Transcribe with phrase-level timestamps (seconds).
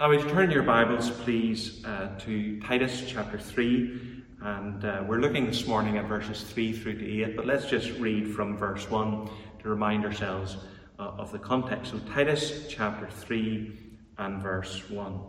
[0.00, 4.22] Now, would you turn your Bibles, please, uh, to Titus chapter 3.
[4.42, 7.90] And uh, we're looking this morning at verses 3 through to 8, but let's just
[7.98, 9.28] read from verse 1
[9.60, 10.58] to remind ourselves
[11.00, 11.90] uh, of the context.
[11.90, 13.76] So, Titus chapter 3
[14.18, 15.20] and verse 1.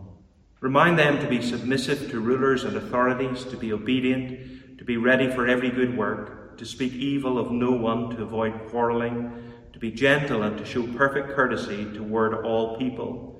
[0.60, 5.28] Remind them to be submissive to rulers and authorities, to be obedient, to be ready
[5.28, 9.32] for every good work, to speak evil of no one, to avoid quarreling,
[9.72, 13.39] to be gentle, and to show perfect courtesy toward all people.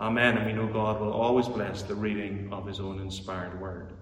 [0.00, 0.38] Amen.
[0.38, 3.92] And we know God will always bless the reading of His own inspired word.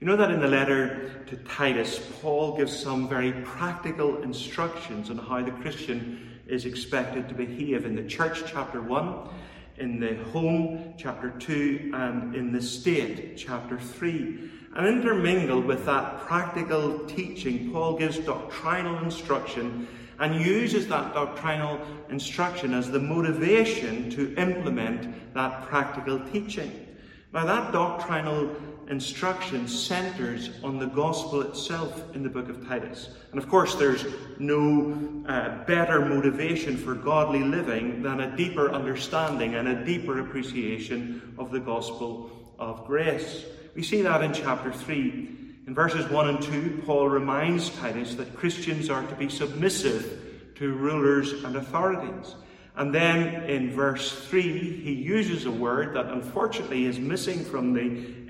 [0.00, 5.18] You know that in the letter to Titus, Paul gives some very practical instructions on
[5.18, 7.84] how the Christian is expected to behave.
[7.84, 9.28] In the church, chapter 1,
[9.76, 14.50] in the home, chapter 2, and in the state, chapter 3.
[14.74, 19.86] And intermingled with that practical teaching, Paul gives doctrinal instruction
[20.18, 26.86] and uses that doctrinal instruction as the motivation to implement that practical teaching.
[27.32, 28.54] Now, that doctrinal
[28.88, 33.10] instruction centers on the gospel itself in the book of Titus.
[33.32, 34.04] And of course, there's
[34.38, 41.34] no uh, better motivation for godly living than a deeper understanding and a deeper appreciation
[41.38, 43.44] of the gospel of grace.
[43.74, 45.43] We see that in chapter 3.
[45.66, 50.74] In verses 1 and 2, Paul reminds Titus that Christians are to be submissive to
[50.74, 52.34] rulers and authorities.
[52.76, 57.80] And then in verse 3, he uses a word that unfortunately is missing from the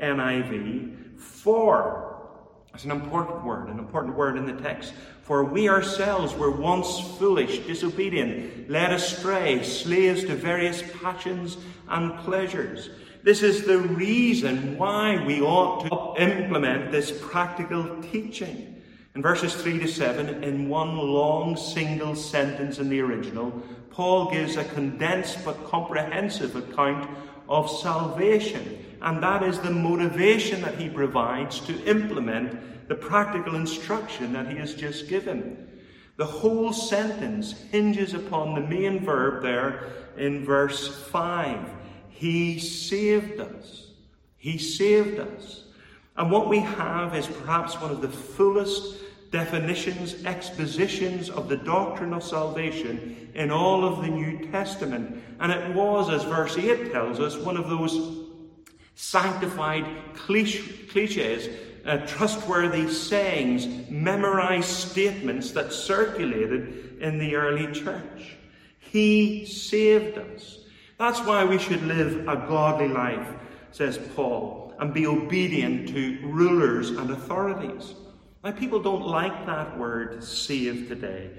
[0.00, 2.21] NIV for.
[2.73, 4.93] It's an important word, an important word in the text.
[5.23, 11.56] For we ourselves were once foolish, disobedient, led astray, slaves to various passions
[11.89, 12.91] and pleasures.
[13.25, 18.83] This is the reason why we ought to implement this practical teaching.
[19.15, 24.57] In verses 3 to 7, in one long single sentence in the original, Paul gives
[24.57, 27.09] a condensed but comprehensive account
[27.49, 28.85] of salvation.
[29.01, 34.59] And that is the motivation that he provides to implement the practical instruction that he
[34.59, 35.67] has just given.
[36.19, 41.84] The whole sentence hinges upon the main verb there in verse 5.
[42.14, 43.88] He saved us.
[44.36, 45.64] He saved us.
[46.16, 49.00] And what we have is perhaps one of the fullest
[49.32, 55.20] definitions, expositions of the doctrine of salvation in all of the New Testament.
[55.41, 58.28] And it was, as verse 8 tells us, one of those
[58.94, 61.48] sanctified cliches,
[61.84, 68.36] uh, trustworthy sayings, memorized statements that circulated in the early church.
[68.78, 70.63] He saved us.
[70.99, 73.28] That's why we should live a godly life,
[73.72, 77.94] says Paul, and be obedient to rulers and authorities.
[78.44, 81.31] Now, people don't like that word save today.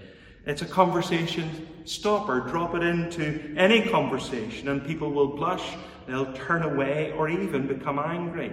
[0.46, 2.42] It's a conversation stopper.
[2.42, 5.64] Drop it into any conversation, and people will blush,
[6.08, 8.52] they'll turn away, or even become angry.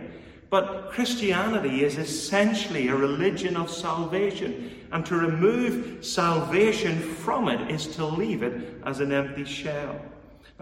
[0.51, 7.87] But Christianity is essentially a religion of salvation, and to remove salvation from it is
[7.97, 9.99] to leave it as an empty shell.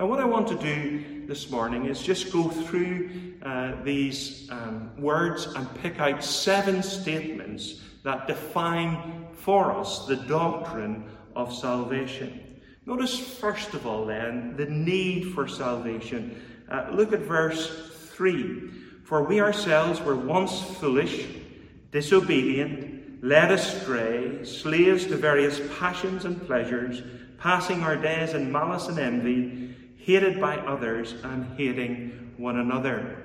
[0.00, 3.10] Now, what I want to do this morning is just go through
[3.42, 11.04] uh, these um, words and pick out seven statements that define for us the doctrine
[11.36, 12.62] of salvation.
[12.86, 16.40] Notice, first of all, then, the need for salvation.
[16.70, 18.70] Uh, look at verse 3.
[19.04, 21.26] For we ourselves were once foolish,
[21.92, 27.02] disobedient, led astray, slaves to various passions and pleasures,
[27.36, 29.69] passing our days in malice and envy
[30.04, 33.16] hated by others and hating one another.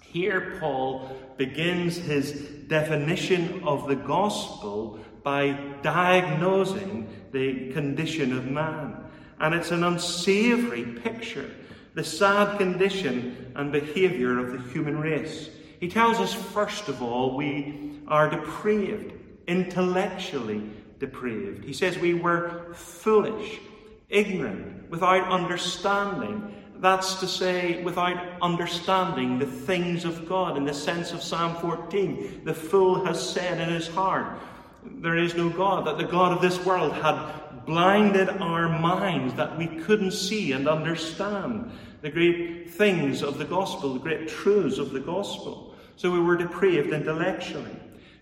[0.00, 2.32] Here, Paul begins his
[2.68, 8.96] definition of the gospel by diagnosing the condition of man.
[9.38, 11.50] And it's an unsavory picture.
[11.96, 15.48] the sad condition and behaviour of the human race.
[15.80, 19.14] He tells us, first of all, we are depraved,
[19.46, 20.62] intellectually
[20.98, 21.64] depraved.
[21.64, 23.58] He says we were foolish,
[24.08, 26.54] ignorant, without understanding.
[26.78, 32.42] That's to say, without understanding the things of God, in the sense of Psalm 14.
[32.44, 34.38] The fool has said in his heart,
[34.84, 39.58] There is no God, that the God of this world had blinded our minds that
[39.58, 41.70] we couldn't see and understand
[42.00, 45.74] the great things of the gospel, the great truths of the gospel.
[45.96, 47.76] So we were depraved intellectually,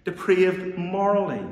[0.04, 1.44] depraved morally,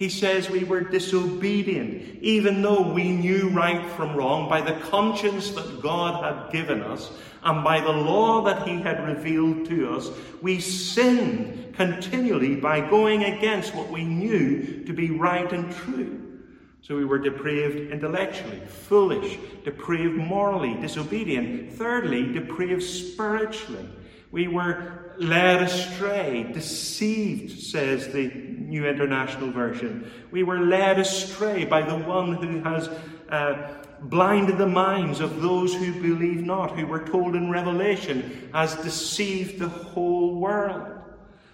[0.00, 5.50] he says we were disobedient, even though we knew right from wrong by the conscience
[5.50, 7.12] that God had given us
[7.42, 10.08] and by the law that He had revealed to us.
[10.40, 16.40] We sinned continually by going against what we knew to be right and true.
[16.80, 21.74] So we were depraved intellectually, foolish, depraved morally, disobedient.
[21.74, 23.86] Thirdly, depraved spiritually.
[24.30, 30.10] We were led astray, deceived, says the New International Version.
[30.30, 32.88] We were led astray by the one who has
[33.28, 38.74] uh, blinded the minds of those who believe not, who were told in Revelation, has
[38.76, 40.86] deceived the whole world.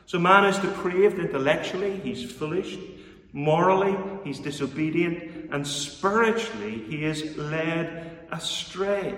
[0.04, 2.76] So man is depraved intellectually, he's foolish.
[3.32, 5.50] Morally, he's disobedient.
[5.52, 9.14] And spiritually, he is led astray.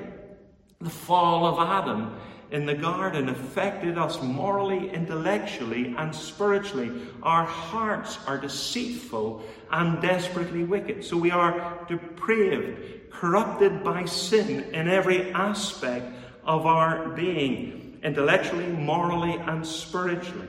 [0.80, 2.16] The fall of Adam
[2.50, 6.90] in the garden affected us morally, intellectually, and spiritually.
[7.22, 11.04] Our hearts are deceitful and desperately wicked.
[11.04, 16.06] So we are depraved, corrupted by sin in every aspect
[16.44, 20.48] of our being, intellectually, morally, and spiritually.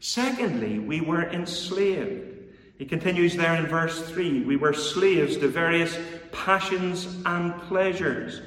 [0.00, 2.26] Secondly, we were enslaved.
[2.76, 5.98] He continues there in verse 3 we were slaves to various
[6.30, 8.40] passions and pleasures.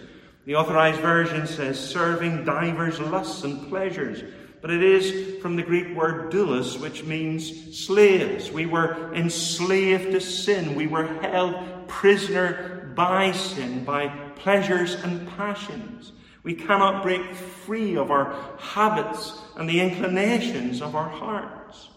[0.46, 4.24] The Authorized Version says, serving divers lusts and pleasures.
[4.62, 8.52] But it is from the Greek word doulos, which means slaves.
[8.52, 10.76] We were enslaved to sin.
[10.76, 16.12] We were held prisoner by sin, by pleasures and passions.
[16.44, 21.90] We cannot break free of our habits and the inclinations of our hearts.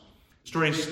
[0.44, 0.88] Stories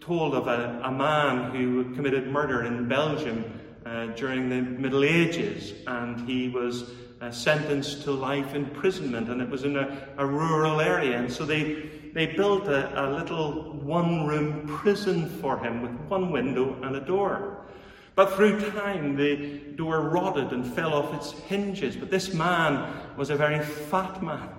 [0.00, 3.59] told of a, a man who committed murder in Belgium
[3.90, 6.90] uh, during the Middle Ages, and he was
[7.20, 11.18] uh, sentenced to life imprisonment, and it was in a, a rural area.
[11.18, 16.30] And so they, they built a, a little one room prison for him with one
[16.30, 17.66] window and a door.
[18.14, 21.96] But through time, the door rotted and fell off its hinges.
[21.96, 24.50] But this man was a very fat man.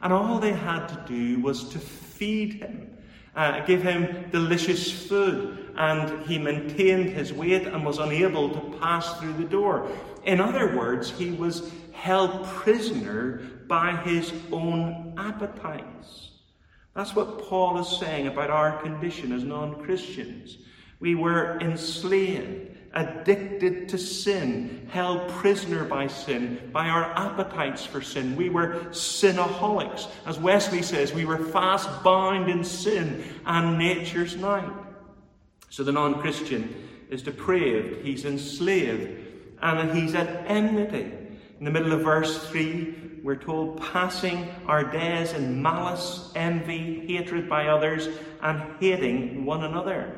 [0.00, 2.96] And all they had to do was to feed him
[3.36, 9.18] uh, give him delicious food, and he maintained his weight and was unable to pass
[9.18, 9.90] through the door.
[10.24, 16.30] In other words, he was held prisoner by his own appetites.
[16.94, 20.58] That's what Paul is saying about our condition as non Christians.
[20.98, 28.34] We were enslaved addicted to sin, held prisoner by sin, by our appetites for sin.
[28.34, 30.08] We were sinaholics.
[30.24, 34.72] As Wesley says, we were fast bound in sin and nature's night.
[35.68, 36.74] So the non Christian
[37.10, 39.24] is depraved, he's enslaved,
[39.62, 41.12] and he's at enmity.
[41.58, 47.48] In the middle of verse 3, we're told, passing our days in malice, envy, hatred
[47.48, 48.08] by others,
[48.40, 50.16] and hating one another.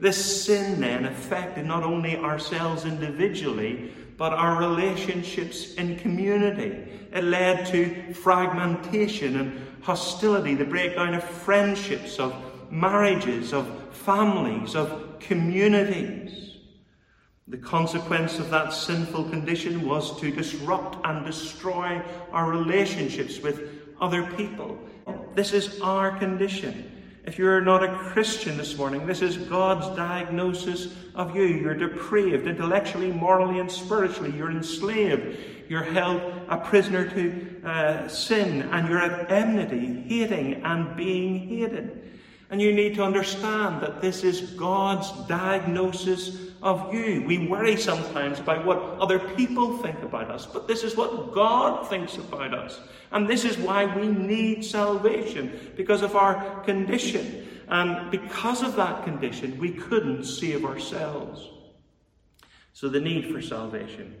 [0.00, 6.88] This sin then affected not only ourselves individually, but our relationships in community.
[7.12, 12.34] It led to fragmentation and hostility, the breakdown of friendships, of
[12.72, 13.77] marriages, of
[14.08, 16.56] families, of communities.
[17.46, 22.00] The consequence of that sinful condition was to disrupt and destroy
[22.32, 23.68] our relationships with
[24.00, 24.78] other people.
[25.34, 26.90] This is our condition.
[27.26, 31.44] If you're not a Christian this morning, this is God's diagnosis of you.
[31.44, 34.32] You're depraved intellectually, morally, and spiritually.
[34.34, 35.36] You're enslaved.
[35.68, 42.08] You're held a prisoner to uh, sin, and you're at enmity, hating and being hated.
[42.50, 47.22] And you need to understand that this is God's diagnosis of you.
[47.26, 51.88] We worry sometimes about what other people think about us, but this is what God
[51.88, 52.80] thinks about us.
[53.12, 57.46] And this is why we need salvation, because of our condition.
[57.68, 61.48] And because of that condition, we couldn't save ourselves.
[62.72, 64.14] So, the need for salvation.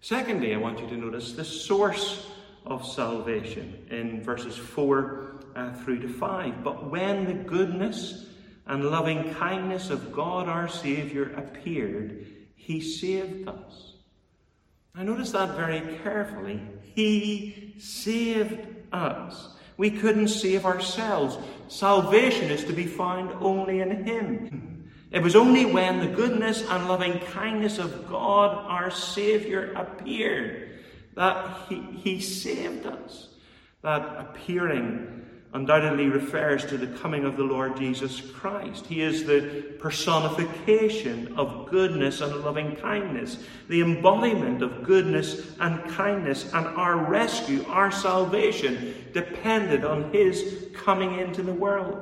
[0.00, 2.26] Secondly, I want you to notice the source
[2.66, 6.64] of salvation in verses 4 uh, through to 5.
[6.64, 8.26] But when the goodness
[8.66, 13.94] and loving kindness of God our Saviour appeared, he saved us.
[14.94, 16.60] I notice that very carefully.
[16.82, 19.48] He saved us.
[19.76, 21.36] We couldn't save ourselves.
[21.68, 24.90] Salvation is to be found only in Him.
[25.10, 30.75] It was only when the goodness and loving kindness of God, our Saviour, appeared
[31.16, 33.28] that He, he saved us.
[33.82, 38.86] That appearing undoubtedly refers to the coming of the Lord Jesus Christ.
[38.86, 46.52] He is the personification of goodness and loving kindness, the embodiment of goodness and kindness,
[46.52, 51.96] and our rescue, our salvation, depended on His coming into the world.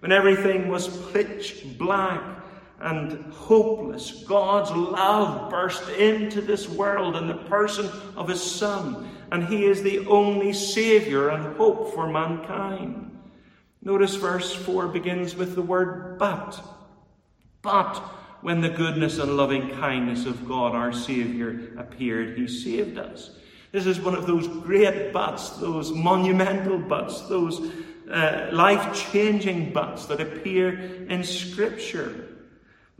[0.00, 2.41] When everything was pitch black
[2.82, 9.48] and hopeless, God's love burst into this world in the person of His Son and
[9.48, 13.18] he is the only Saviour and hope for mankind.
[13.80, 16.62] Notice verse 4 begins with the word but.
[17.62, 17.96] But
[18.42, 23.30] when the goodness and loving kindness of God our Saviour appeared, he saved us.
[23.72, 27.72] This is one of those great buts, those monumental buts, those
[28.10, 32.31] uh, life changing buts that appear in Scripture.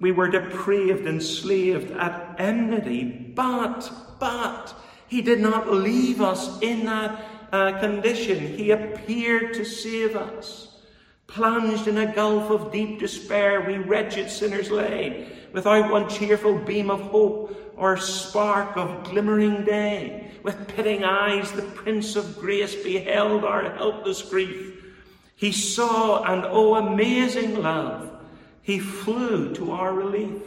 [0.02, 4.74] We were depraved, enslaved, at enmity, but, but,
[5.06, 8.56] he did not leave us in that uh, condition.
[8.56, 10.80] He appeared to save us.
[11.28, 16.90] Plunged in a gulf of deep despair, we wretched sinners lay, without one cheerful beam
[16.90, 20.32] of hope or spark of glimmering day.
[20.42, 24.84] With pitying eyes, the Prince of Grace beheld our helpless grief.
[25.36, 28.11] He saw, and oh, amazing love,
[28.62, 30.42] he flew to our relief.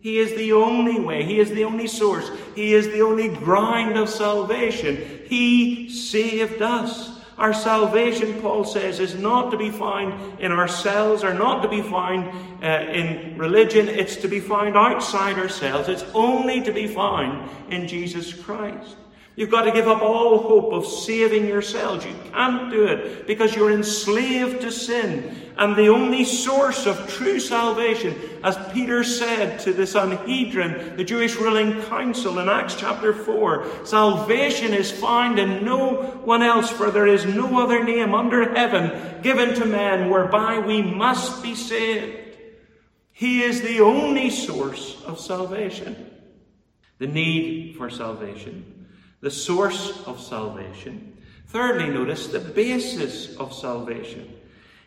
[0.00, 1.24] He is the only way.
[1.24, 2.30] He is the only source.
[2.54, 5.22] He is the only ground of salvation.
[5.26, 7.18] He saved us.
[7.36, 11.82] Our salvation, Paul says, is not to be found in ourselves or not to be
[11.82, 12.28] found
[12.62, 13.88] uh, in religion.
[13.88, 15.88] It's to be found outside ourselves.
[15.88, 18.96] It's only to be found in Jesus Christ.
[19.38, 22.04] You've got to give up all hope of saving yourselves.
[22.04, 25.52] You can't do it because you're enslaved to sin.
[25.56, 31.36] And the only source of true salvation, as Peter said to the Sanhedrin, the Jewish
[31.36, 37.06] ruling council in Acts chapter 4, salvation is found in no one else, for there
[37.06, 42.36] is no other name under heaven given to men whereby we must be saved.
[43.12, 46.10] He is the only source of salvation.
[46.98, 48.77] The need for salvation
[49.20, 51.16] the source of salvation.
[51.48, 54.34] Thirdly, notice the basis of salvation.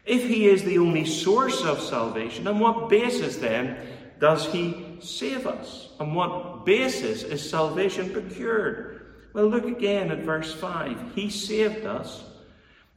[0.06, 3.78] If he is the only source of salvation, on what basis then
[4.20, 5.90] does he save us?
[6.00, 9.16] On what basis is salvation procured?
[9.34, 11.14] Well, look again at verse 5.
[11.16, 12.24] He saved us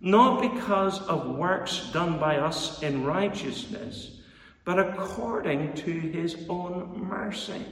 [0.00, 4.18] not because of works done by us in righteousness,
[4.64, 7.64] but according to his own mercy.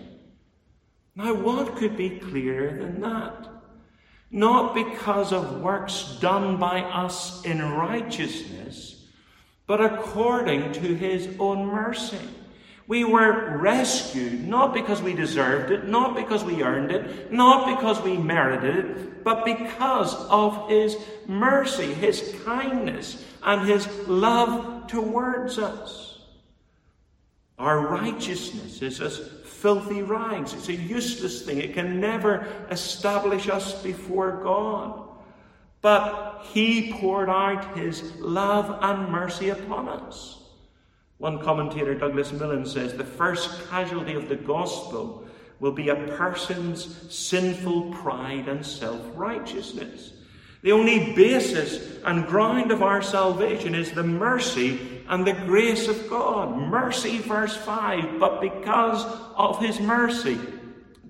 [1.15, 3.49] Now, what could be clearer than that?
[4.31, 9.05] Not because of works done by us in righteousness,
[9.67, 12.19] but according to his own mercy.
[12.87, 18.01] We were rescued not because we deserved it, not because we earned it, not because
[18.03, 26.02] we merited it, but because of His mercy, His kindness, and His love towards us.
[27.63, 30.53] Our righteousness is as filthy rags.
[30.53, 31.59] It's a useless thing.
[31.59, 35.09] It can never establish us before God.
[35.81, 40.43] But He poured out His love and mercy upon us.
[41.19, 45.25] One commentator, Douglas Milne, says the first casualty of the gospel
[45.61, 50.15] will be a person's sinful pride and self righteousness.
[50.63, 56.09] The only basis and ground of our salvation is the mercy and the grace of
[56.09, 56.57] God.
[56.57, 59.05] Mercy, verse 5, but because
[59.37, 60.39] of his mercy.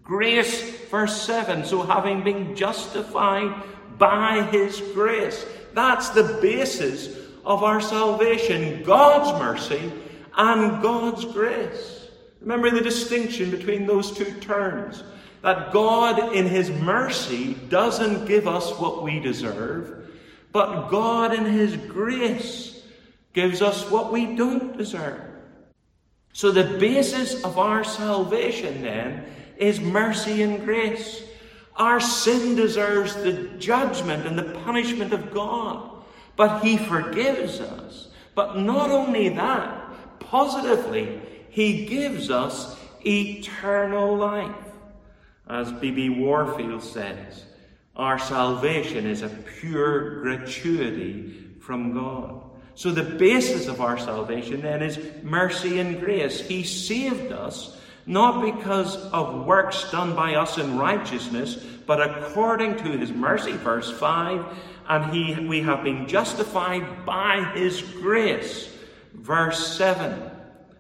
[0.03, 3.63] Grace, verse 7, so having been justified
[3.99, 5.47] by his grace.
[5.73, 9.93] That's the basis of our salvation God's mercy
[10.37, 12.09] and God's grace.
[12.41, 15.05] Remember the distinction between those two terms
[15.43, 20.11] that God, in His mercy, doesn't give us what we deserve,
[20.51, 22.72] but God, in His grace,
[23.33, 25.21] gives us what we don't deserve.
[26.33, 31.23] So, the basis of our salvation then is mercy and grace.
[31.77, 36.05] Our sin deserves the judgment and the punishment of God,
[36.37, 38.09] but He forgives us.
[38.35, 41.21] But not only that, positively,
[41.51, 44.57] He gives us eternal life.
[45.49, 46.09] As B.B.
[46.09, 47.45] Warfield says,
[47.95, 52.43] our salvation is a pure gratuity from God.
[52.75, 56.41] So the basis of our salvation then is mercy and grace.
[56.41, 57.77] He saved us
[58.07, 63.91] not because of works done by us in righteousness, but according to his mercy, verse
[63.91, 64.45] 5,
[64.89, 68.69] and he, we have been justified by his grace,
[69.15, 70.31] verse 7.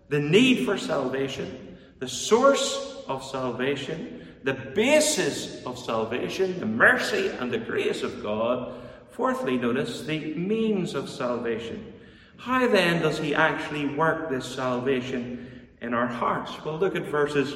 [0.08, 7.52] The need for salvation, the source of salvation, the basis of salvation, the mercy and
[7.52, 8.81] the grace of God.
[9.12, 11.92] Fourthly, notice the means of salvation.
[12.36, 15.42] How then does he actually work this salvation
[15.82, 16.64] in our hearts.
[16.64, 17.54] Well, look at verses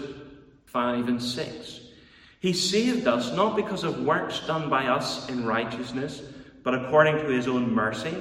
[0.67, 1.81] 5 and 6.
[2.41, 6.23] He saved us not because of works done by us in righteousness,
[6.63, 8.15] but according to his own mercy,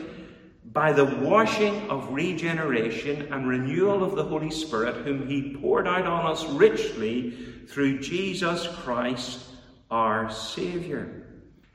[0.72, 6.06] by the washing of regeneration and renewal of the Holy Spirit, whom he poured out
[6.06, 7.32] on us richly
[7.68, 9.40] through Jesus Christ
[9.90, 11.25] our Saviour.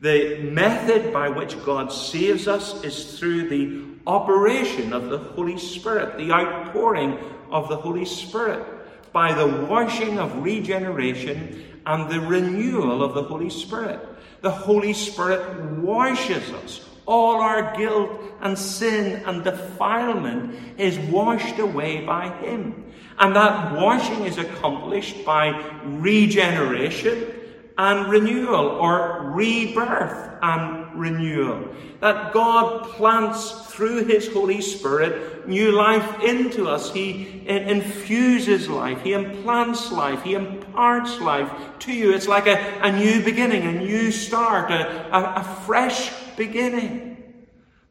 [0.01, 6.17] The method by which God saves us is through the operation of the Holy Spirit,
[6.17, 7.19] the outpouring
[7.51, 8.67] of the Holy Spirit
[9.13, 14.01] by the washing of regeneration and the renewal of the Holy Spirit.
[14.41, 16.89] The Holy Spirit washes us.
[17.05, 22.85] All our guilt and sin and defilement is washed away by Him.
[23.19, 25.49] And that washing is accomplished by
[25.85, 27.35] regeneration
[27.81, 31.67] and renewal or rebirth and renewal.
[32.01, 36.93] That God plants through His Holy Spirit new life into us.
[36.93, 42.13] He infuses life, He implants life, He imparts life to you.
[42.13, 47.17] It's like a, a new beginning, a new start, a, a, a fresh beginning.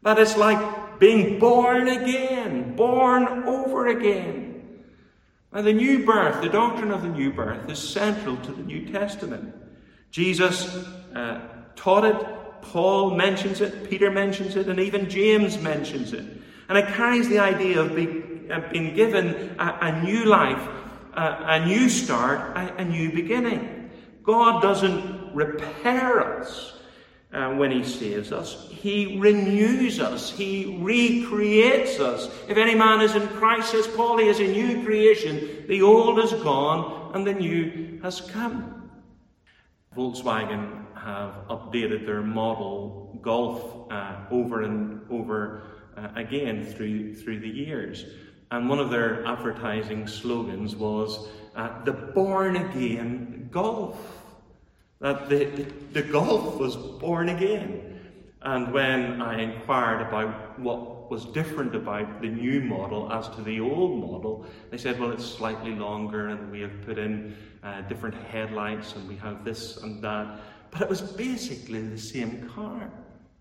[0.03, 4.85] That is like being born again, born over again.
[5.51, 8.91] Now, the new birth, the doctrine of the new birth, is central to the New
[8.91, 9.55] Testament.
[10.11, 10.85] Jesus
[11.15, 11.39] uh,
[11.75, 16.25] taught it, Paul mentions it, Peter mentions it, and even James mentions it.
[16.67, 20.67] And it carries the idea of being, uh, being given a, a, new life,
[21.13, 23.89] uh, a new start, a, a, new beginning.
[24.23, 26.73] God doesn't repair us
[27.31, 32.29] uh, when He saves us, He renews us, He recreates us.
[32.47, 35.65] If any man is in Christ, says Paul, he is a new creation.
[35.67, 38.78] The old is gone and the new has come.
[39.95, 45.63] Volkswagen have updated their model Golf uh, over and over
[45.97, 48.05] uh, again through, through the years.
[48.51, 53.97] And one of their advertising slogans was uh, the born again Golf.
[54.99, 57.98] That the, the, the Golf was born again.
[58.41, 63.59] And when I inquired about what was different about the new model as to the
[63.59, 68.15] old model, they said, well, it's slightly longer and we have put in uh, different
[68.15, 70.39] headlights and we have this and that.
[70.71, 72.89] But it was basically the same car.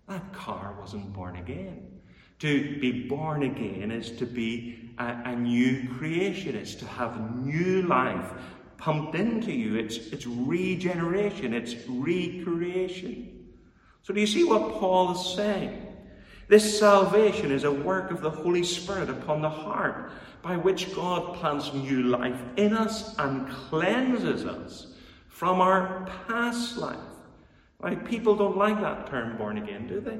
[0.08, 1.86] That car wasn't born again.
[2.40, 7.82] To be born again is to be a, a new creation, it's to have new
[7.82, 8.32] life
[8.78, 9.76] pumped into you.
[9.76, 13.37] It's, it's regeneration, it's recreation.
[14.02, 15.86] So, do you see what Paul is saying?
[16.48, 21.34] This salvation is a work of the Holy Spirit upon the heart, by which God
[21.34, 24.86] plants new life in us and cleanses us
[25.28, 26.96] from our past life.
[27.80, 28.02] Right?
[28.04, 30.18] People don't like that term born again, do they?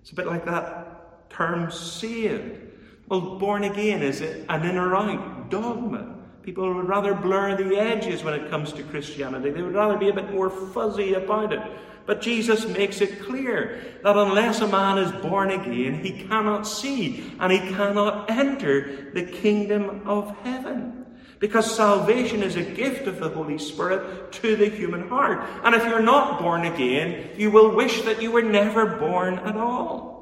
[0.00, 2.62] It's a bit like that term saved.
[3.08, 6.14] Well, born again is an in or out dogma.
[6.42, 9.50] People would rather blur the edges when it comes to Christianity.
[9.50, 11.60] They would rather be a bit more fuzzy about it.
[12.06, 17.32] But Jesus makes it clear that unless a man is born again, he cannot see
[17.40, 21.04] and he cannot enter the kingdom of heaven.
[21.38, 25.46] Because salvation is a gift of the Holy Spirit to the human heart.
[25.64, 29.56] And if you're not born again, you will wish that you were never born at
[29.56, 30.16] all.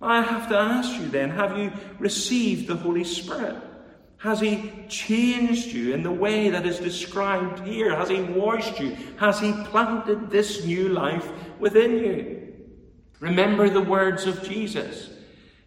[0.00, 3.56] I have to ask you then have you received the Holy Spirit?
[4.26, 7.94] Has He changed you in the way that is described here?
[7.94, 8.96] Has He washed you?
[9.18, 12.52] Has He planted this new life within you?
[13.20, 15.10] Remember the words of Jesus.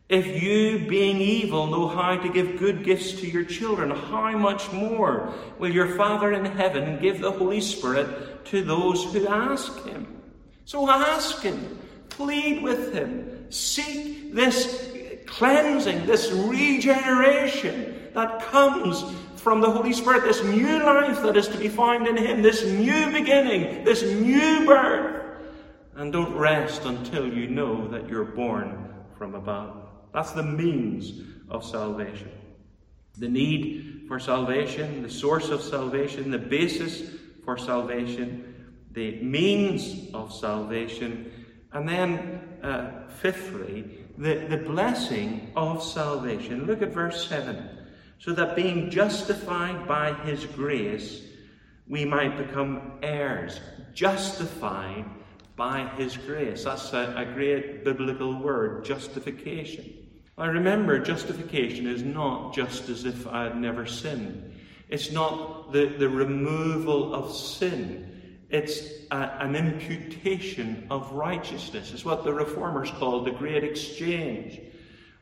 [0.09, 4.69] If you, being evil, know how to give good gifts to your children, how much
[4.73, 10.05] more will your Father in heaven give the Holy Spirit to those who ask Him?
[10.65, 14.91] So ask Him, plead with Him, seek this
[15.27, 19.05] cleansing, this regeneration that comes
[19.35, 22.65] from the Holy Spirit, this new life that is to be found in Him, this
[22.65, 25.39] new beginning, this new birth.
[25.95, 29.87] And don't rest until you know that you're born from above.
[30.13, 32.31] That's the means of salvation.
[33.17, 37.09] The need for salvation, the source of salvation, the basis
[37.45, 41.31] for salvation, the means of salvation,
[41.71, 46.65] and then, uh, fifthly, the, the blessing of salvation.
[46.65, 47.78] Look at verse 7.
[48.19, 51.21] So that being justified by his grace,
[51.87, 53.59] we might become heirs,
[53.93, 55.05] justified
[55.55, 56.63] by his grace.
[56.65, 59.93] That's a, a great biblical word, justification.
[60.37, 64.53] I remember justification is not just as if I had never sinned.
[64.87, 68.45] It's not the, the removal of sin.
[68.49, 71.91] It's a, an imputation of righteousness.
[71.93, 74.61] It's what the reformers called the great exchange,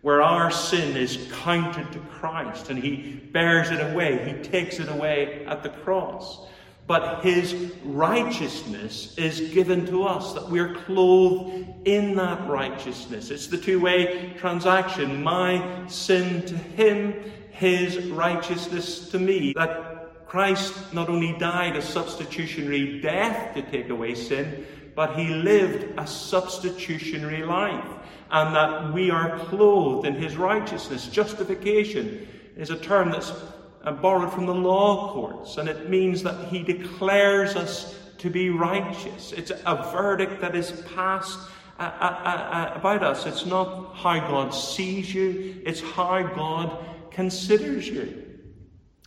[0.02, 4.34] where our sin is counted to Christ and he bears it away.
[4.34, 6.48] He takes it away at the cross
[6.88, 13.30] but his righteousness is given to us, that we're clothed in that righteousness.
[13.30, 17.14] It's the two way transaction my sin to him,
[17.52, 19.52] his righteousness to me.
[19.54, 26.00] That Christ not only died a substitutionary death to take away sin, but he lived
[26.00, 27.86] a substitutionary life.
[28.30, 31.08] And that we are clothed in his righteousness.
[31.08, 33.32] Justification is a term that's
[34.02, 39.32] borrowed from the law courts, and it means that he declares us to be righteous.
[39.32, 41.40] It's a verdict that is passed
[41.80, 43.26] uh, uh, uh, about us.
[43.26, 48.24] It's not how God sees you, it's how God considers you.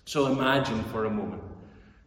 [0.04, 1.42] So imagine for a moment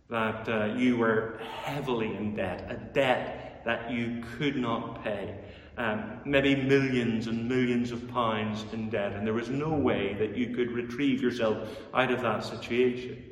[0.09, 5.35] that uh, you were heavily in debt, a debt that you could not pay
[5.77, 10.37] um, maybe millions and millions of pounds in debt, and there was no way that
[10.37, 13.23] you could retrieve yourself out of that situation.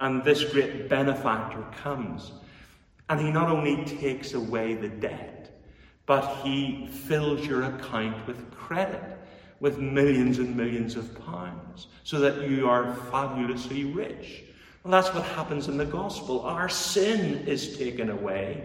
[0.00, 2.32] And this great benefactor comes,
[3.08, 5.60] and he not only takes away the debt,
[6.06, 9.18] but he fills your account with credit,
[9.60, 14.44] with millions and millions of pounds, so that you are fabulously rich.
[14.82, 16.40] Well, that's what happens in the gospel.
[16.40, 18.64] Our sin is taken away,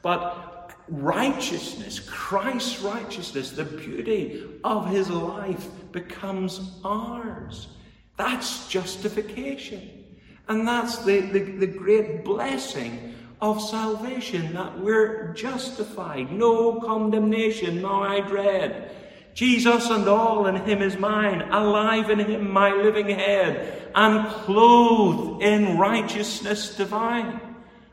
[0.00, 0.51] but
[0.88, 7.68] righteousness, Christ's righteousness, the beauty of his life becomes ours.
[8.16, 10.04] That's justification.
[10.48, 16.32] And that's the, the, the, great blessing of salvation that we're justified.
[16.32, 18.90] No condemnation now I dread.
[19.34, 25.42] Jesus and all in him is mine, alive in him my living head, and clothed
[25.42, 27.51] in righteousness divine.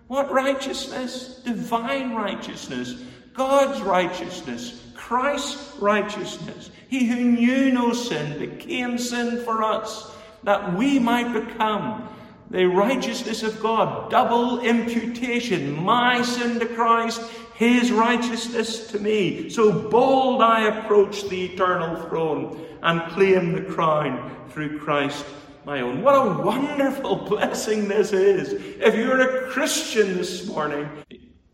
[0.10, 1.40] What righteousness?
[1.46, 2.96] Divine righteousness.
[3.36, 4.84] God's righteousness.
[4.96, 6.72] Christ's righteousness.
[6.88, 12.10] He who knew no sin became sin for us, that we might become
[12.50, 14.10] the righteousness of God.
[14.10, 15.80] Double imputation.
[15.84, 17.22] My sin to Christ,
[17.54, 19.48] his righteousness to me.
[19.52, 25.24] So bold I approach the eternal throne and claim the crown through Christ
[25.70, 26.02] my own.
[26.02, 28.54] What a wonderful blessing this is.
[28.54, 30.90] If you're a Christian this morning,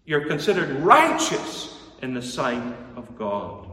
[0.05, 2.63] you're considered righteous in the sight
[2.95, 3.67] of God.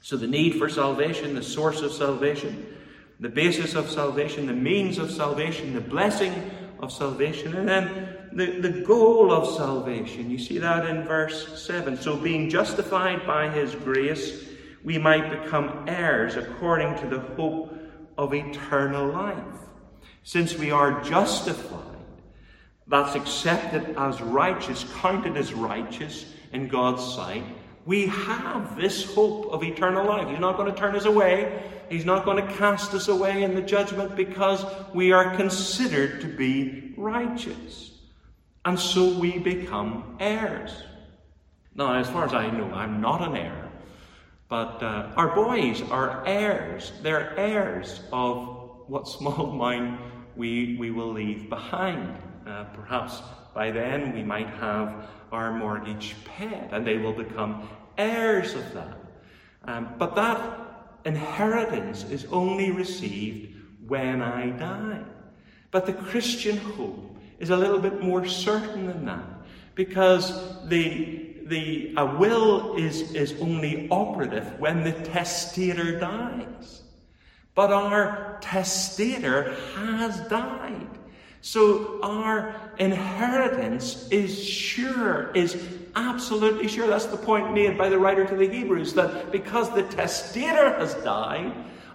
[0.00, 2.76] So, the need for salvation, the source of salvation,
[3.18, 6.48] the basis of salvation, the means of salvation, the blessing
[6.78, 10.30] of salvation, and then the, the goal of salvation.
[10.30, 11.96] You see that in verse 7.
[12.00, 14.44] So, being justified by his grace,
[14.84, 17.75] we might become heirs according to the hope
[18.16, 19.44] of eternal life.
[20.22, 21.96] Since we are justified,
[22.86, 27.44] that's accepted as righteous, counted as righteous in God's sight,
[27.84, 30.28] we have this hope of eternal life.
[30.28, 31.62] He's not going to turn us away.
[31.88, 36.26] He's not going to cast us away in the judgment because we are considered to
[36.26, 37.92] be righteous.
[38.64, 40.72] And so we become heirs.
[41.76, 43.65] Now, as far as I know, I'm not an heir.
[44.48, 46.92] But uh, our boys are heirs.
[47.02, 50.00] They're heirs of what small amount
[50.36, 52.16] we, we will leave behind.
[52.46, 53.22] Uh, perhaps
[53.54, 58.98] by then we might have our mortgage paid and they will become heirs of that.
[59.64, 63.56] Um, but that inheritance is only received
[63.86, 65.02] when I die.
[65.70, 69.24] But the Christian hope is a little bit more certain than that
[69.74, 70.32] because
[70.68, 76.82] the the a will is, is only operative when the testator dies.
[77.54, 80.88] But our testator has died.
[81.40, 86.86] So our inheritance is sure, is absolutely sure.
[86.86, 90.94] That's the point made by the writer to the Hebrews that because the testator has
[90.96, 91.54] died,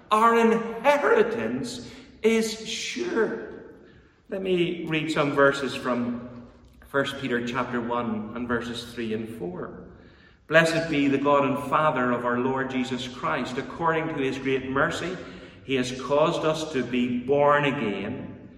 [0.09, 1.89] our inheritance
[2.23, 3.49] is sure.
[4.29, 6.29] Let me read some verses from
[6.91, 9.85] 1 Peter chapter 1 and verses 3 and 4.
[10.49, 13.57] Blessed be the God and Father of our Lord Jesus Christ.
[13.57, 15.15] According to his great mercy,
[15.63, 18.49] he has caused us to be born again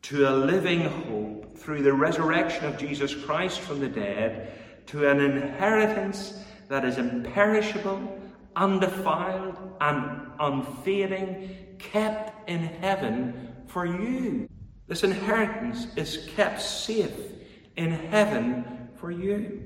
[0.00, 5.20] to a living hope through the resurrection of Jesus Christ from the dead, to an
[5.20, 8.18] inheritance that is imperishable,
[8.56, 14.48] undefiled, and unfading, kept in heaven for you.
[14.86, 17.33] This inheritance is kept safe
[17.76, 19.62] in heaven for you.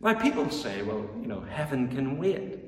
[0.00, 2.58] Now, people say, well, you know, heaven can wait.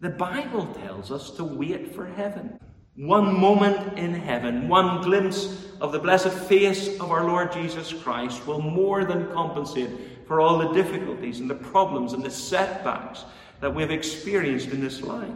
[0.00, 2.58] The Bible tells us to wait for heaven.
[2.96, 8.46] One moment in heaven, one glimpse of the blessed face of our Lord Jesus Christ
[8.46, 9.90] will more than compensate
[10.26, 13.24] for all the difficulties and the problems and the setbacks
[13.60, 15.32] that we've experienced in this life.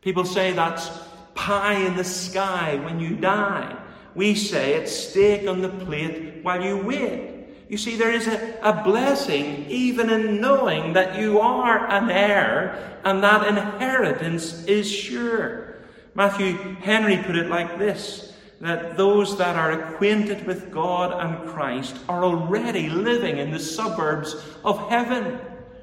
[0.00, 0.90] People say that's
[1.34, 3.76] pie in the sky when you die.
[4.14, 7.35] We say it's steak on the plate while you wait.
[7.68, 13.00] You see, there is a, a blessing even in knowing that you are an heir
[13.04, 15.76] and that inheritance is sure.
[16.14, 21.96] Matthew Henry put it like this that those that are acquainted with God and Christ
[22.08, 25.38] are already living in the suburbs of heaven.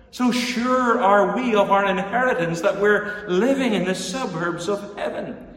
[0.10, 5.52] So sure are we of our inheritance that we're living in the suburbs of heaven.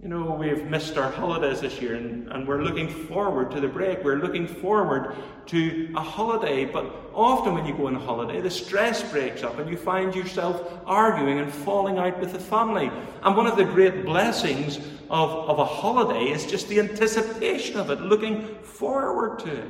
[0.00, 3.66] You know, we've missed our holidays this year and, and we're looking forward to the
[3.66, 4.04] break.
[4.04, 6.66] We're looking forward to a holiday.
[6.66, 10.14] But often when you go on a holiday, the stress breaks up and you find
[10.14, 12.92] yourself arguing and falling out with the family.
[13.24, 14.76] And one of the great blessings
[15.10, 19.68] of, of a holiday is just the anticipation of it, looking forward to it.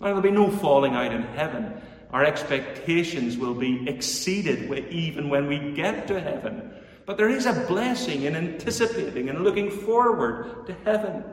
[0.00, 1.82] Now, there'll be no falling out in heaven.
[2.14, 6.72] Our expectations will be exceeded even when we get to heaven.
[7.06, 11.24] But there is a blessing in anticipating and looking forward to heaven.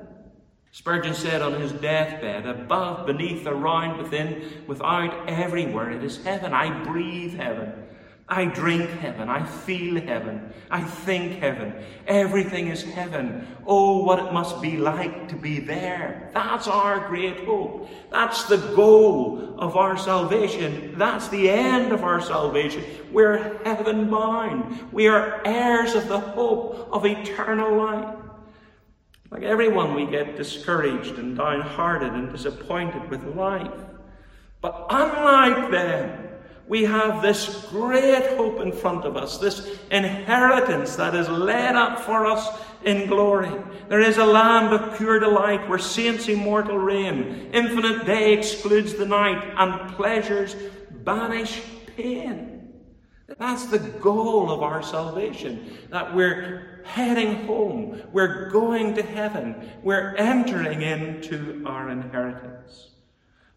[0.72, 6.54] Spurgeon said on his deathbed, above, beneath, around, within, without, everywhere, it is heaven.
[6.54, 7.83] I breathe heaven.
[8.28, 9.28] I drink heaven.
[9.28, 10.54] I feel heaven.
[10.72, 11.74] I think heaven.
[12.08, 13.46] Everything is heaven.
[13.66, 16.30] Oh, what it must be like to be there.
[16.34, 17.90] That's our great hope.
[18.10, 20.98] That's the goal of our salvation.
[20.98, 22.84] That's the end of our salvation.
[23.12, 24.92] We're heaven bound.
[24.94, 28.16] We are heirs of the hope of eternal life.
[29.32, 33.72] Like everyone, we get discouraged and downhearted and disappointed with life.
[34.62, 36.23] But unlike them,
[36.68, 42.00] we have this great hope in front of us, this inheritance that is laid up
[42.00, 42.48] for us
[42.86, 43.52] in glory.
[43.90, 49.06] There is a land of pure delight where saints immortal reign, infinite day excludes the
[49.06, 50.56] night, and pleasures
[51.04, 51.62] banish
[51.98, 52.74] pain.
[53.38, 60.16] That's the goal of our salvation, that we're heading home, we're going to heaven, we're
[60.16, 62.93] entering into our inheritance.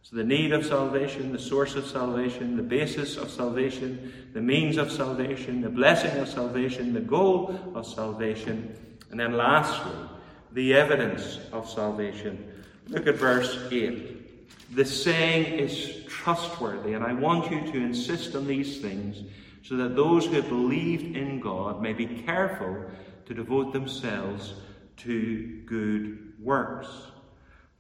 [0.09, 4.77] So, the need of salvation, the source of salvation, the basis of salvation, the means
[4.77, 8.73] of salvation, the blessing of salvation, the goal of salvation,
[9.11, 9.91] and then lastly,
[10.53, 12.63] the evidence of salvation.
[12.87, 14.77] Look at verse 8.
[14.77, 19.25] The saying is trustworthy, and I want you to insist on these things
[19.65, 22.85] so that those who have believed in God may be careful
[23.25, 24.55] to devote themselves
[24.99, 26.87] to good works.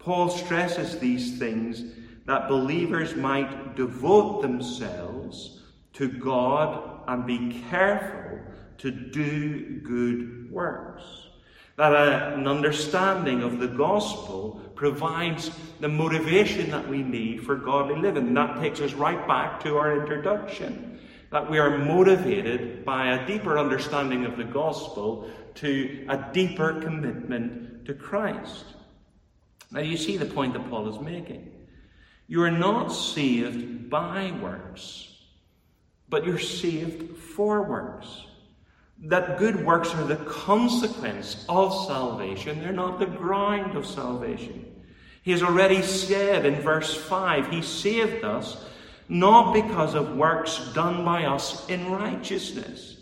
[0.01, 1.85] Paul stresses these things
[2.27, 5.63] that believers might devote themselves
[5.95, 8.41] to God and be careful
[8.79, 11.03] to do good works.
[11.77, 18.29] That an understanding of the gospel provides the motivation that we need for godly living.
[18.29, 20.99] And that takes us right back to our introduction.
[21.31, 27.85] That we are motivated by a deeper understanding of the gospel to a deeper commitment
[27.87, 28.65] to Christ.
[29.71, 31.53] Now, you see the point that Paul is making.
[32.29, 35.15] You are not saved by works,
[36.09, 38.25] but you're saved for works.
[39.05, 44.65] That good works are the consequence of salvation, they're not the ground of salvation.
[45.23, 48.65] He has already said in verse 5 He saved us
[49.09, 52.97] not because of works done by us in righteousness.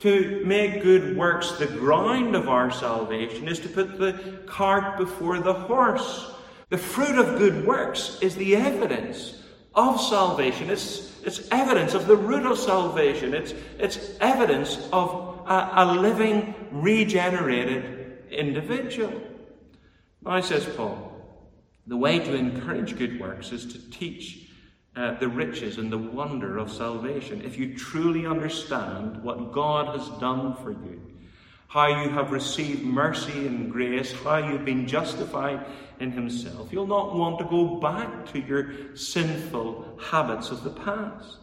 [0.00, 5.38] To make good works the ground of our salvation is to put the cart before
[5.40, 6.33] the horse.
[6.74, 9.40] The fruit of good works is the evidence
[9.76, 10.70] of salvation.
[10.70, 13.32] It's, it's evidence of the root of salvation.
[13.32, 19.22] It's, it's evidence of a, a living, regenerated individual.
[20.22, 21.12] Now, says Paul,
[21.86, 24.48] the way to encourage good works is to teach
[24.96, 27.42] uh, the riches and the wonder of salvation.
[27.42, 31.13] If you truly understand what God has done for you,
[31.68, 35.64] how you have received mercy and grace, how you've been justified
[36.00, 36.72] in Himself.
[36.72, 41.38] You'll not want to go back to your sinful habits of the past.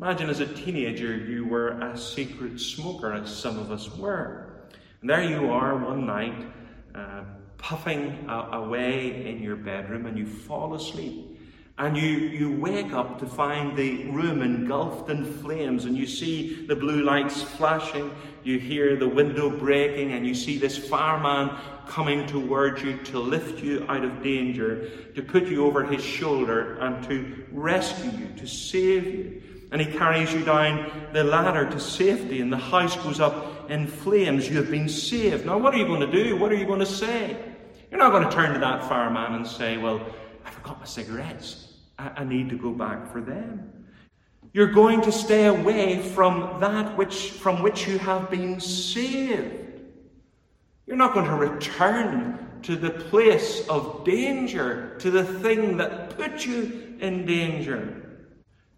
[0.00, 4.68] Imagine as a teenager you were a secret smoker, as some of us were.
[5.00, 6.46] And there you are one night,
[6.94, 7.24] uh,
[7.58, 11.38] puffing away in your bedroom, and you fall asleep.
[11.76, 16.66] And you, you wake up to find the room engulfed in flames, and you see
[16.66, 18.10] the blue lights flashing,
[18.44, 23.62] you hear the window breaking, and you see this fireman coming towards you to lift
[23.62, 28.46] you out of danger, to put you over his shoulder, and to rescue you, to
[28.46, 29.42] save you.
[29.72, 33.86] And he carries you down the ladder to safety, and the house goes up in
[33.86, 34.48] flames.
[34.48, 35.46] You have been saved.
[35.46, 36.36] Now, what are you going to do?
[36.36, 37.36] What are you going to say?
[37.90, 40.04] You're not going to turn to that fireman and say, Well,
[40.44, 41.72] I forgot my cigarettes.
[41.98, 43.70] I, need to go back for them.
[44.54, 49.80] You're going to stay away from that which, from which you have been saved.
[50.86, 56.46] You're not going to return to the place of danger, to the thing that put
[56.46, 58.28] you in danger.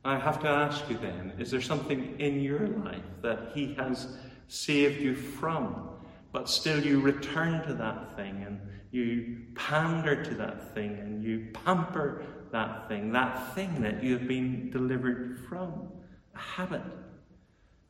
[0.03, 4.17] I have to ask you then is there something in your life that He has
[4.49, 5.91] saved you from,
[6.33, 8.61] but still you return to that thing and
[8.93, 14.29] you pander to that thing and you pamper that thing, that thing that you have
[14.29, 15.89] been delivered from.
[16.35, 16.83] A habit,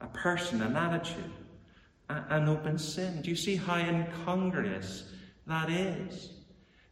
[0.00, 1.32] a person, an attitude,
[2.08, 3.22] an open sin.
[3.22, 5.10] Do you see how incongruous
[5.46, 6.30] that is?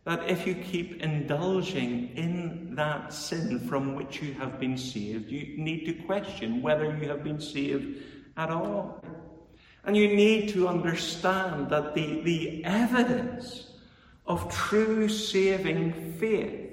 [0.05, 5.57] That if you keep indulging in that sin from which you have been saved, you
[5.57, 8.03] need to question whether you have been saved
[8.37, 9.03] at all.
[9.85, 13.69] And you need to understand that the, the evidence
[14.27, 16.64] of true saving faith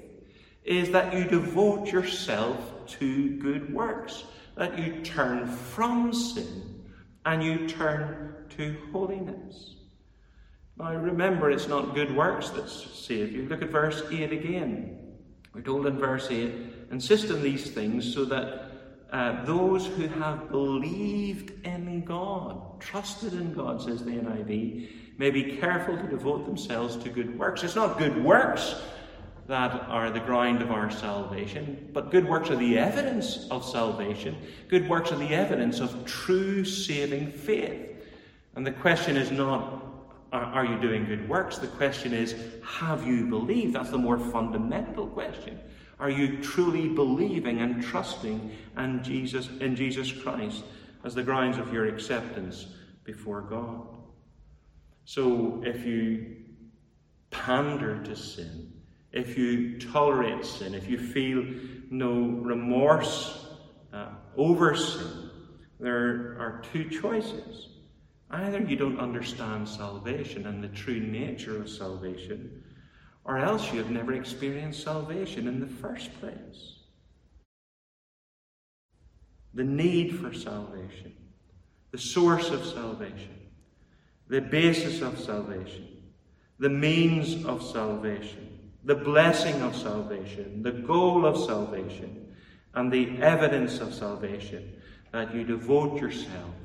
[0.63, 6.83] is that you devote yourself to good works, that you turn from sin
[7.25, 9.75] and you turn to holiness.
[10.77, 13.47] Now remember, it's not good works that save you.
[13.47, 14.97] Look at verse 8 again.
[15.53, 16.53] We're told in verse 8
[16.91, 18.71] insist on these things so that
[19.11, 25.57] uh, those who have believed in God, trusted in God, says the NIV, may be
[25.57, 27.63] careful to devote themselves to good works.
[27.63, 28.75] It's not good works
[29.51, 34.33] that are the ground of our salvation, but good works are the evidence of salvation.
[34.69, 38.01] Good works are the evidence of true saving faith.
[38.55, 39.83] And the question is not,
[40.31, 41.57] are you doing good works?
[41.57, 42.33] The question is,
[42.63, 43.73] have you believed?
[43.73, 45.59] That's the more fundamental question.
[45.99, 50.63] Are you truly believing and trusting in Jesus, in Jesus Christ
[51.03, 52.67] as the grounds of your acceptance
[53.03, 53.85] before God?
[55.03, 56.37] So if you
[57.31, 58.71] pander to sin,
[59.11, 61.45] if you tolerate sin, if you feel
[61.89, 63.45] no remorse
[63.91, 65.29] uh, over sin,
[65.79, 67.69] there are two choices.
[68.29, 72.63] Either you don't understand salvation and the true nature of salvation,
[73.25, 76.77] or else you have never experienced salvation in the first place.
[79.53, 81.13] The need for salvation,
[81.91, 83.35] the source of salvation,
[84.29, 85.89] the basis of salvation,
[86.57, 88.50] the means of salvation
[88.83, 92.33] the blessing of salvation, the goal of salvation,
[92.73, 94.73] and the evidence of salvation,
[95.11, 96.55] that you devote yourself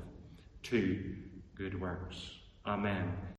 [0.63, 1.15] to
[1.55, 2.31] good works.
[2.65, 3.36] Amen.